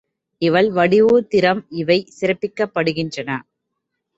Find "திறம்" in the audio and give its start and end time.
1.27-1.65